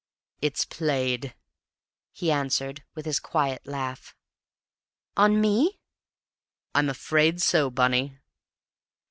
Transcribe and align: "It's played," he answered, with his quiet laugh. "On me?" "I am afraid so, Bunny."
"It's 0.41 0.65
played," 0.65 1.35
he 2.11 2.31
answered, 2.31 2.83
with 2.95 3.05
his 3.05 3.19
quiet 3.19 3.67
laugh. 3.67 4.15
"On 5.15 5.39
me?" 5.39 5.79
"I 6.73 6.79
am 6.79 6.89
afraid 6.89 7.39
so, 7.39 7.69
Bunny." 7.69 8.17